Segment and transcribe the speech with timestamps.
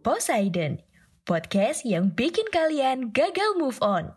[0.00, 0.80] Poseidon,
[1.28, 4.08] podcast yang bikin kalian gagal move on.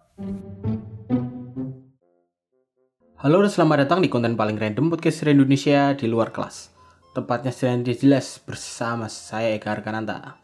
[3.20, 6.72] Halo dan selamat datang di konten paling random podcast Indonesia di luar kelas.
[7.12, 10.40] Tempatnya selain jelas bersama saya Eka Arkananta.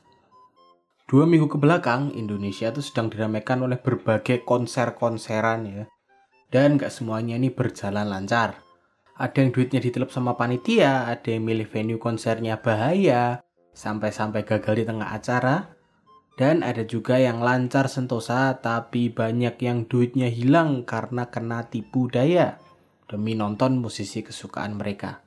[1.07, 5.83] Dua minggu ke belakang, Indonesia tuh sedang diramaikan oleh berbagai konser-konseran ya.
[6.51, 8.59] Dan gak semuanya ini berjalan lancar.
[9.15, 13.39] Ada yang duitnya ditelep sama panitia, ada yang milih venue konsernya bahaya,
[13.73, 15.75] sampai-sampai gagal di tengah acara.
[16.39, 22.55] Dan ada juga yang lancar sentosa, tapi banyak yang duitnya hilang karena kena tipu daya
[23.11, 25.19] demi nonton musisi kesukaan mereka.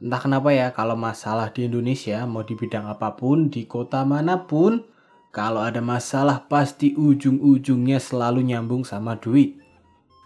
[0.00, 4.48] Entah kenapa ya, kalau masalah di Indonesia, mau di bidang apa pun, di kota mana
[4.48, 4.80] pun,
[5.28, 9.60] kalau ada masalah pasti ujung-ujungnya selalu nyambung sama duit.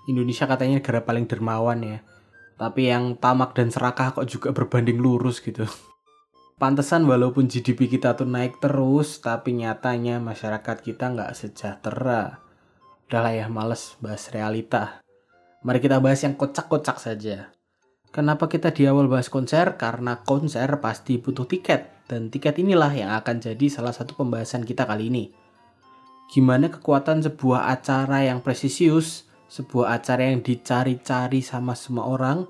[0.07, 1.99] Indonesia katanya negara paling dermawan ya.
[2.55, 5.67] Tapi yang tamak dan serakah kok juga berbanding lurus gitu.
[6.55, 12.39] Pantesan walaupun GDP kita tuh naik terus, tapi nyatanya masyarakat kita nggak sejahtera.
[13.11, 15.03] Udahlah ya, males bahas realita.
[15.67, 17.51] Mari kita bahas yang kocak-kocak saja.
[18.15, 19.75] Kenapa kita di awal bahas konser?
[19.75, 22.07] Karena konser pasti butuh tiket.
[22.07, 25.35] Dan tiket inilah yang akan jadi salah satu pembahasan kita kali ini.
[26.31, 32.47] Gimana kekuatan sebuah acara yang presisius, sebuah acara yang dicari-cari sama semua orang,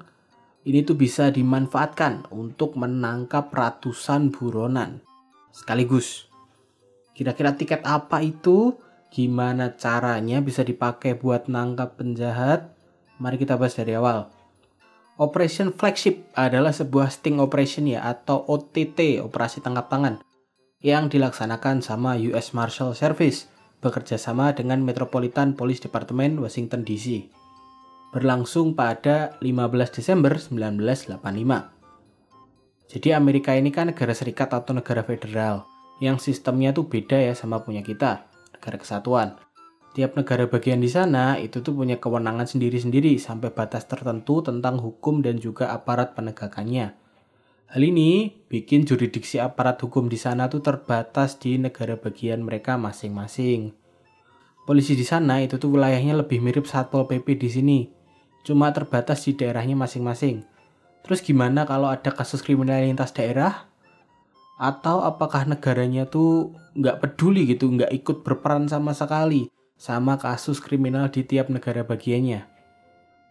[0.65, 5.05] ini tuh bisa dimanfaatkan untuk menangkap ratusan buronan.
[5.53, 6.27] Sekaligus.
[7.13, 8.75] Kira-kira tiket apa itu?
[9.13, 12.75] Gimana caranya bisa dipakai buat nangkap penjahat?
[13.21, 14.33] Mari kita bahas dari awal.
[15.15, 20.19] Operation Flagship adalah sebuah sting operation ya atau OTT, operasi tangkap tangan,
[20.83, 23.47] yang dilaksanakan sama US Marshal Service
[23.79, 27.44] bekerja sama dengan Metropolitan Police Department Washington DC.
[28.15, 31.19] Berlangsung pada 15 Desember 1985.
[32.87, 35.67] Jadi Amerika ini kan negara serikat atau negara federal
[35.99, 39.35] yang sistemnya tuh beda ya sama punya kita, negara kesatuan.
[39.99, 45.19] Tiap negara bagian di sana itu tuh punya kewenangan sendiri-sendiri sampai batas tertentu tentang hukum
[45.19, 46.95] dan juga aparat penegakannya.
[47.67, 53.75] Hal ini bikin jurisdiksi aparat hukum di sana tuh terbatas di negara bagian mereka masing-masing.
[54.63, 57.79] Polisi di sana itu tuh wilayahnya lebih mirip Satpol PP di sini,
[58.45, 60.45] cuma terbatas di daerahnya masing-masing.
[61.05, 63.67] Terus gimana kalau ada kasus kriminal lintas daerah?
[64.61, 71.11] Atau apakah negaranya tuh nggak peduli gitu, nggak ikut berperan sama sekali sama kasus kriminal
[71.11, 72.47] di tiap negara bagiannya?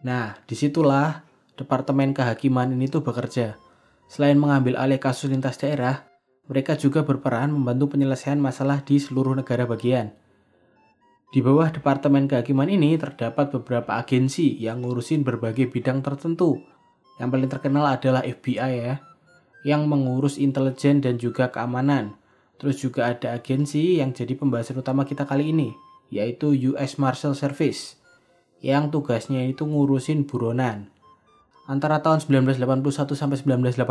[0.04, 3.56] Nah, di situlah Departemen Kehakiman ini tuh bekerja.
[4.10, 6.04] Selain mengambil alih kasus lintas daerah,
[6.44, 10.12] mereka juga berperan membantu penyelesaian masalah di seluruh negara bagian.
[11.34, 16.62] Di bawah Departemen Kehakiman ini terdapat beberapa agensi yang ngurusin berbagai bidang tertentu.
[17.18, 19.02] Yang paling terkenal adalah FBI ya,
[19.66, 22.14] yang mengurus intelijen dan juga keamanan.
[22.62, 25.74] Terus juga ada agensi yang jadi pembahasan utama kita kali ini,
[26.06, 27.98] yaitu US Marshal Service,
[28.62, 30.94] yang tugasnya itu ngurusin buronan.
[31.66, 33.82] Antara tahun 1981 sampai 1986,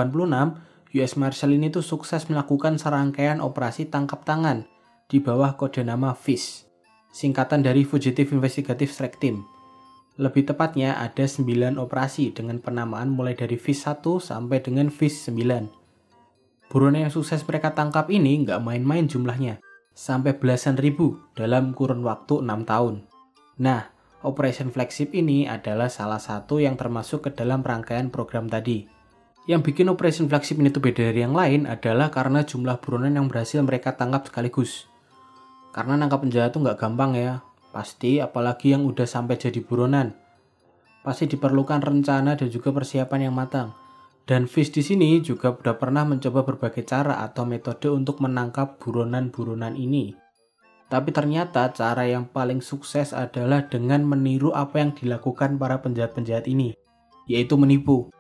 [0.96, 4.64] US Marshal ini tuh sukses melakukan serangkaian operasi tangkap tangan
[5.12, 6.72] di bawah kode nama FIS
[7.14, 9.46] singkatan dari Fugitive Investigative Strike Team.
[10.18, 15.70] Lebih tepatnya ada 9 operasi dengan penamaan mulai dari FIS 1 sampai dengan FIS 9.
[16.74, 19.62] Buronan yang sukses mereka tangkap ini nggak main-main jumlahnya,
[19.94, 23.06] sampai belasan ribu dalam kurun waktu 6 tahun.
[23.62, 23.94] Nah,
[24.26, 28.88] Operation Flagship ini adalah salah satu yang termasuk ke dalam rangkaian program tadi.
[29.44, 33.28] Yang bikin Operation Flagship ini tuh beda dari yang lain adalah karena jumlah buronan yang
[33.28, 34.88] berhasil mereka tangkap sekaligus.
[35.74, 37.42] Karena nangkap penjahat tuh nggak gampang ya.
[37.74, 40.14] Pasti apalagi yang udah sampai jadi buronan.
[41.02, 43.74] Pasti diperlukan rencana dan juga persiapan yang matang.
[44.24, 49.76] Dan Fish di sini juga sudah pernah mencoba berbagai cara atau metode untuk menangkap buronan-buronan
[49.76, 50.16] ini.
[50.88, 56.78] Tapi ternyata cara yang paling sukses adalah dengan meniru apa yang dilakukan para penjahat-penjahat ini,
[57.26, 58.14] yaitu menipu.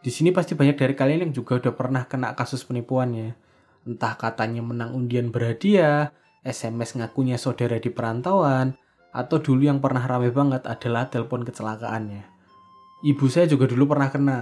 [0.00, 3.36] Di sini pasti banyak dari kalian yang juga udah pernah kena kasus penipuannya.
[3.86, 6.10] Entah katanya menang undian berhadiah,
[6.46, 8.78] SMS ngakunya saudara di perantauan,
[9.10, 12.22] atau dulu yang pernah rame banget adalah telepon kecelakaannya.
[13.02, 14.40] Ibu saya juga dulu pernah kena,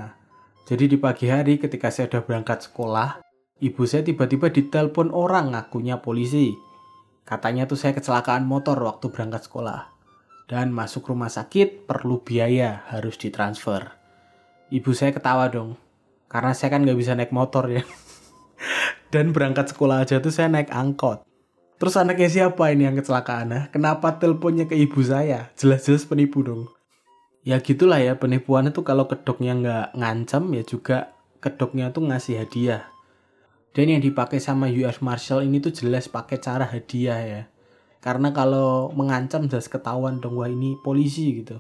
[0.65, 3.21] jadi di pagi hari ketika saya sudah berangkat sekolah,
[3.61, 6.57] ibu saya tiba-tiba ditelepon orang ngakunya polisi.
[7.29, 9.93] Katanya tuh saya kecelakaan motor waktu berangkat sekolah.
[10.49, 13.93] Dan masuk rumah sakit perlu biaya, harus ditransfer.
[14.73, 15.77] Ibu saya ketawa dong,
[16.33, 17.85] karena saya kan nggak bisa naik motor ya.
[19.13, 21.25] Dan berangkat sekolah aja tuh saya naik angkot.
[21.75, 23.47] Terus anaknya siapa ini yang kecelakaan?
[23.51, 25.51] Nah, kenapa teleponnya ke ibu saya?
[25.59, 26.71] Jelas-jelas penipu dong.
[27.45, 31.13] Ya gitulah ya penipuan itu kalau kedoknya nggak ngancam ya juga
[31.45, 32.89] kedoknya tuh ngasih hadiah.
[33.75, 37.43] Dan yang dipakai sama US Marshal ini tuh jelas pakai cara hadiah ya.
[37.99, 41.59] Karena kalau mengancam jelas ketahuan dong wah ini polisi gitu.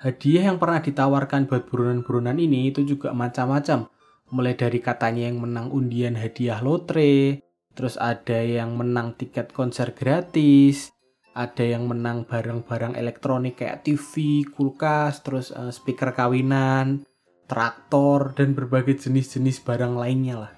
[0.00, 3.92] Hadiah yang pernah ditawarkan buat buronan-buronan ini itu juga macam-macam.
[4.32, 7.43] Mulai dari katanya yang menang undian hadiah lotre
[7.74, 10.94] terus ada yang menang tiket konser gratis
[11.34, 17.02] ada yang menang barang-barang elektronik kayak TV, kulkas, terus uh, speaker kawinan,
[17.50, 20.52] traktor, dan berbagai jenis-jenis barang lainnya lah.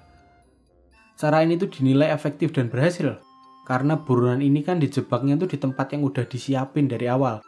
[1.17, 3.17] Cara ini tuh dinilai efektif dan berhasil,
[3.65, 7.41] karena buronan ini kan dijebaknya tuh di tempat yang udah disiapin dari awal.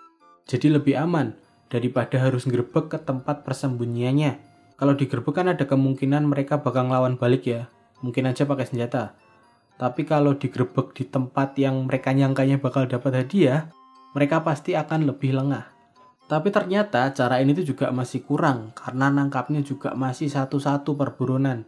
[0.50, 1.38] Jadi lebih aman
[1.69, 4.50] daripada harus ngerebek ke tempat persembunyiannya.
[4.74, 7.69] Kalau digerebek kan ada kemungkinan mereka bakal ngelawan balik ya,
[8.01, 9.13] mungkin aja pakai senjata.
[9.79, 13.71] Tapi kalau digrebek di tempat yang mereka nyangkanya bakal dapat hadiah,
[14.11, 15.71] mereka pasti akan lebih lengah.
[16.27, 21.63] Tapi ternyata cara ini tuh juga masih kurang karena nangkapnya juga masih satu-satu per buronan.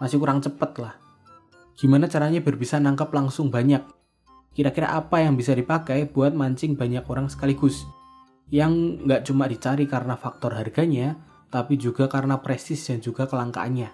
[0.00, 0.96] Masih kurang cepet lah.
[1.76, 3.84] Gimana caranya biar nangkap langsung banyak?
[4.56, 7.84] Kira-kira apa yang bisa dipakai buat mancing banyak orang sekaligus?
[8.48, 11.20] Yang nggak cuma dicari karena faktor harganya,
[11.52, 13.92] tapi juga karena prestis dan juga kelangkaannya.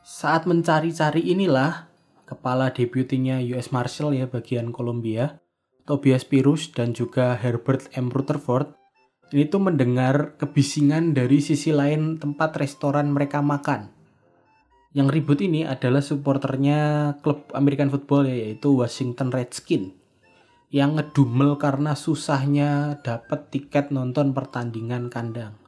[0.00, 1.91] Saat mencari-cari inilah,
[2.32, 5.44] kepala deputinya US Marshal ya bagian Columbia,
[5.84, 8.08] Tobias Pirus dan juga Herbert M.
[8.08, 8.72] Rutherford,
[9.36, 13.92] ini tuh mendengar kebisingan dari sisi lain tempat restoran mereka makan.
[14.92, 19.96] Yang ribut ini adalah supporternya klub American Football ya, yaitu Washington Redskins
[20.72, 25.60] yang ngedumel karena susahnya dapat tiket nonton pertandingan kandang.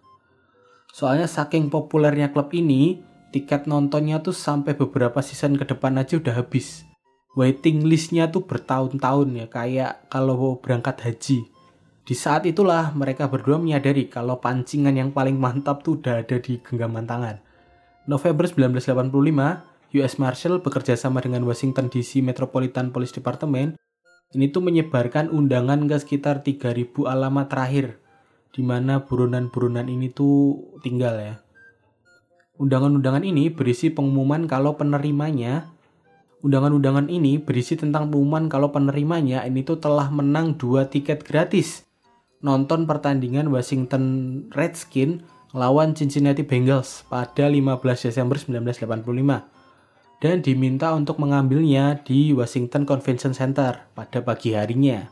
[0.88, 6.38] Soalnya saking populernya klub ini, tiket nontonnya tuh sampai beberapa season ke depan aja udah
[6.38, 6.86] habis.
[7.34, 11.50] Waiting listnya tuh bertahun-tahun ya, kayak kalau berangkat haji.
[12.06, 16.62] Di saat itulah mereka berdua menyadari kalau pancingan yang paling mantap tuh udah ada di
[16.62, 17.42] genggaman tangan.
[18.06, 23.74] November 1985, US Marshal bekerja sama dengan Washington DC Metropolitan Police Department
[24.34, 28.02] ini tuh menyebarkan undangan ke sekitar 3000 alamat terakhir
[28.50, 31.43] di mana buronan-buronan ini tuh tinggal ya.
[32.54, 35.74] Undangan-undangan ini berisi pengumuman kalau penerimanya.
[36.46, 41.82] Undangan-undangan ini berisi tentang pengumuman kalau penerimanya ini tuh telah menang dua tiket gratis.
[42.46, 44.04] Nonton pertandingan Washington
[44.54, 47.74] Redskins lawan Cincinnati Bengals pada 15
[48.06, 55.10] Desember 1985 dan diminta untuk mengambilnya di Washington Convention Center pada pagi harinya.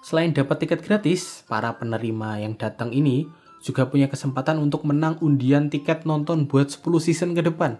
[0.00, 3.28] Selain dapat tiket gratis, para penerima yang datang ini
[3.62, 7.78] juga punya kesempatan untuk menang undian tiket nonton buat 10 season ke depan.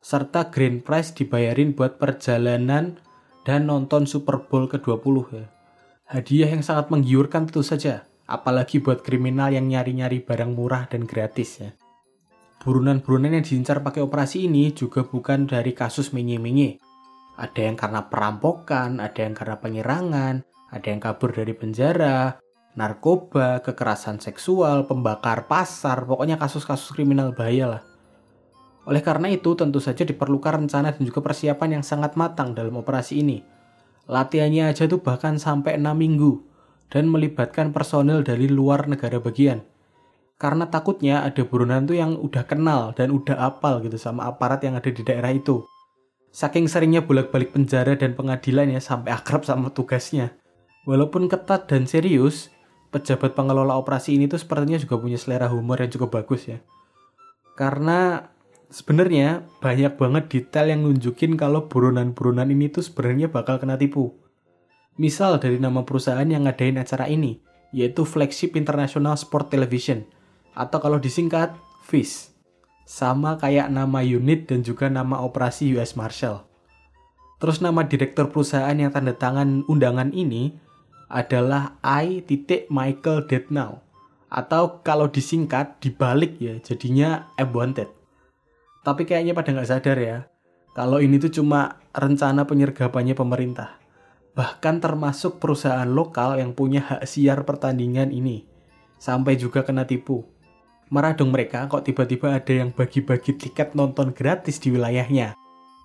[0.00, 2.96] Serta grand prize dibayarin buat perjalanan
[3.44, 5.46] dan nonton Super Bowl ke-20 ya.
[6.08, 11.62] Hadiah yang sangat menggiurkan tentu saja, apalagi buat kriminal yang nyari-nyari barang murah dan gratis
[11.62, 11.70] ya.
[12.60, 16.80] Burunan-burunan yang diincar pakai operasi ini juga bukan dari kasus menye-menye.
[17.40, 20.34] Ada yang karena perampokan, ada yang karena penyerangan,
[20.68, 22.36] ada yang kabur dari penjara,
[22.78, 27.82] narkoba, kekerasan seksual, pembakar pasar, pokoknya kasus-kasus kriminal bahaya lah.
[28.86, 33.20] Oleh karena itu, tentu saja diperlukan rencana dan juga persiapan yang sangat matang dalam operasi
[33.20, 33.42] ini.
[34.10, 36.42] Latihannya aja tuh bahkan sampai 6 minggu
[36.90, 39.62] dan melibatkan personel dari luar negara bagian.
[40.40, 44.74] Karena takutnya ada buronan tuh yang udah kenal dan udah apal gitu sama aparat yang
[44.74, 45.62] ada di daerah itu.
[46.32, 50.32] Saking seringnya bolak-balik penjara dan pengadilan ya sampai akrab sama tugasnya.
[50.88, 52.48] Walaupun ketat dan serius,
[52.90, 56.58] pejabat pengelola operasi ini tuh sepertinya juga punya selera humor yang cukup bagus ya.
[57.54, 58.26] Karena
[58.70, 64.14] sebenarnya banyak banget detail yang nunjukin kalau buronan-buronan ini tuh sebenarnya bakal kena tipu.
[64.98, 70.04] Misal dari nama perusahaan yang ngadain acara ini, yaitu Flagship International Sport Television,
[70.52, 71.54] atau kalau disingkat,
[71.86, 72.34] FIS.
[72.90, 76.42] Sama kayak nama unit dan juga nama operasi US Marshal.
[77.40, 80.58] Terus nama direktur perusahaan yang tanda tangan undangan ini
[81.10, 82.22] adalah I.
[82.70, 83.82] Michael Deadnow.
[84.30, 87.50] Atau kalau disingkat, dibalik ya, jadinya M.
[87.50, 87.90] Wanted.
[88.86, 90.18] Tapi kayaknya pada nggak sadar ya,
[90.72, 93.82] kalau ini tuh cuma rencana penyergapannya pemerintah.
[94.38, 98.46] Bahkan termasuk perusahaan lokal yang punya hak siar pertandingan ini.
[99.02, 100.22] Sampai juga kena tipu
[100.90, 105.38] marah dong mereka kok tiba-tiba ada yang bagi-bagi tiket nonton gratis di wilayahnya.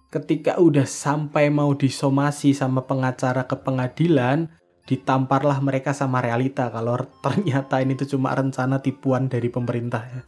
[0.09, 4.49] Ketika udah sampai mau disomasi sama pengacara ke pengadilan,
[4.85, 10.21] ditamparlah mereka sama realita kalau ternyata ini tuh cuma rencana tipuan dari pemerintah ya.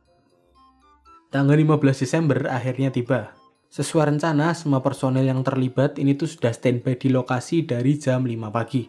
[1.27, 3.35] Tanggal 15 Desember akhirnya tiba.
[3.67, 8.47] Sesuai rencana, semua personel yang terlibat ini tuh sudah standby di lokasi dari jam 5
[8.47, 8.87] pagi.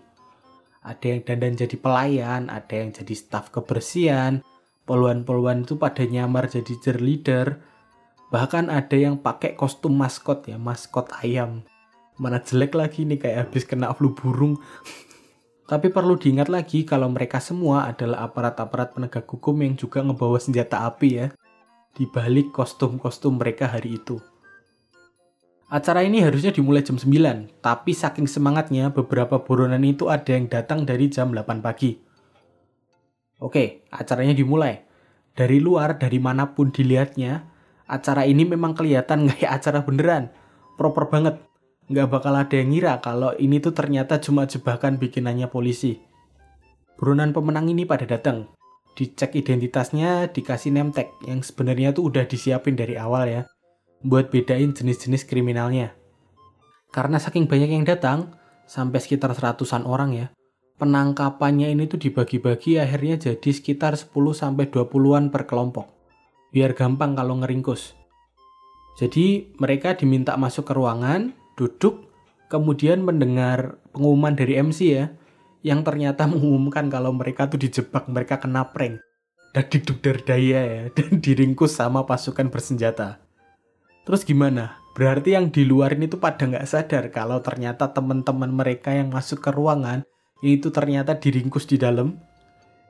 [0.87, 4.39] Ada yang dandan jadi pelayan, ada yang jadi staf kebersihan,
[4.87, 7.59] poluan-poluan itu pada nyamar jadi cheerleader.
[8.31, 11.67] Bahkan ada yang pakai kostum maskot ya, maskot ayam.
[12.15, 14.63] Mana jelek lagi nih kayak habis kena flu burung.
[15.69, 20.89] Tapi perlu diingat lagi kalau mereka semua adalah aparat-aparat penegak hukum yang juga ngebawa senjata
[20.89, 21.29] api ya.
[21.93, 24.17] Di balik kostum-kostum mereka hari itu.
[25.69, 30.89] Acara ini harusnya dimulai jam 9, tapi saking semangatnya beberapa buronan itu ada yang datang
[30.89, 32.01] dari jam 8 pagi.
[33.37, 34.89] Oke, acaranya dimulai.
[35.37, 37.45] Dari luar, dari mana pun dilihatnya,
[37.85, 40.33] acara ini memang kelihatan kayak acara beneran.
[40.81, 41.37] Proper banget.
[41.89, 45.97] Nggak bakal ada yang ngira kalau ini tuh ternyata cuma jebakan bikinannya polisi.
[47.01, 48.53] Buronan pemenang ini pada datang.
[48.93, 53.43] Dicek identitasnya, dikasih name tag yang sebenarnya tuh udah disiapin dari awal ya.
[54.05, 55.97] Buat bedain jenis-jenis kriminalnya.
[56.93, 58.37] Karena saking banyak yang datang,
[58.69, 60.27] sampai sekitar seratusan orang ya,
[60.77, 65.89] penangkapannya ini tuh dibagi-bagi akhirnya jadi sekitar 10 sampai 20-an per kelompok.
[66.53, 67.97] Biar gampang kalau ngeringkus.
[68.99, 72.07] Jadi mereka diminta masuk ke ruangan, duduk,
[72.47, 75.11] kemudian mendengar pengumuman dari MC ya,
[75.67, 79.03] yang ternyata mengumumkan kalau mereka tuh dijebak, mereka kena prank.
[79.51, 83.19] Dan diduk daya ya, dan diringkus sama pasukan bersenjata.
[84.07, 84.79] Terus gimana?
[84.95, 89.43] Berarti yang di luar ini tuh pada nggak sadar kalau ternyata teman-teman mereka yang masuk
[89.43, 90.03] ke ruangan
[90.43, 92.19] itu ternyata diringkus di dalam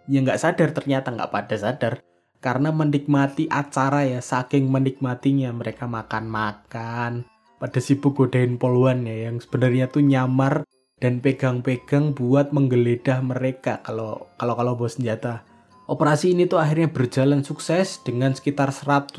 [0.08, 1.94] ya nggak sadar ternyata nggak pada sadar
[2.40, 9.90] karena menikmati acara ya saking menikmatinya mereka makan-makan pada sibuk godain poluan ya yang sebenarnya
[9.90, 10.66] tuh nyamar
[10.98, 15.46] dan pegang-pegang buat menggeledah mereka kalau kalau kalau bawa senjata.
[15.88, 19.14] Operasi ini tuh akhirnya berjalan sukses dengan sekitar 101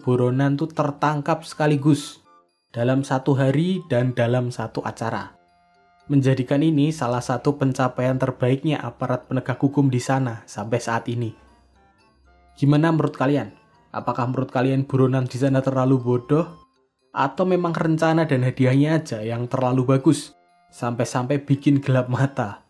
[0.00, 2.24] boronan tuh tertangkap sekaligus
[2.72, 5.36] dalam satu hari dan dalam satu acara
[6.06, 11.34] menjadikan ini salah satu pencapaian terbaiknya aparat penegak hukum di sana sampai saat ini.
[12.54, 13.52] Gimana menurut kalian?
[13.90, 16.65] Apakah menurut kalian buronan di sana terlalu bodoh?
[17.16, 20.36] Atau memang rencana dan hadiahnya aja yang terlalu bagus?
[20.68, 22.60] Sampai-sampai bikin gelap mata.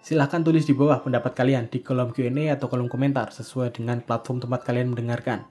[0.00, 4.40] Silahkan tulis di bawah pendapat kalian di kolom Q&A atau kolom komentar sesuai dengan platform
[4.40, 5.44] tempat kalian mendengarkan.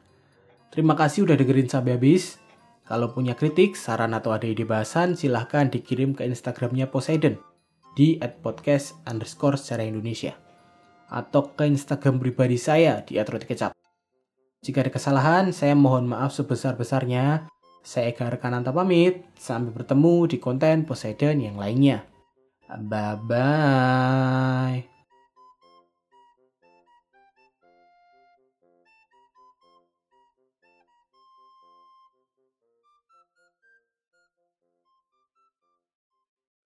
[0.73, 2.41] Terima kasih udah dengerin sampai habis.
[2.89, 7.37] Kalau punya kritik, saran atau ada ide bahasan, silahkan dikirim ke Instagramnya Poseidon
[7.93, 10.33] di @podcast underscore secara Indonesia
[11.13, 13.77] atau ke Instagram pribadi saya di @rotikecap.
[14.65, 17.53] Jika ada kesalahan, saya mohon maaf sebesar-besarnya.
[17.85, 19.29] Saya Eka Rekananta pamit.
[19.37, 22.01] Sampai bertemu di konten Poseidon yang lainnya.
[22.65, 23.35] Bye-bye.